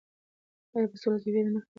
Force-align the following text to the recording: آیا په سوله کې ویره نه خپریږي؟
آیا 0.75 0.87
په 0.91 0.97
سوله 1.01 1.17
کې 1.23 1.29
ویره 1.33 1.51
نه 1.55 1.59
خپریږي؟ 1.61 1.69